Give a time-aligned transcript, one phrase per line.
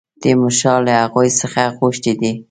[0.21, 2.31] تیمورشاه له هغوی څخه غوښتي دي.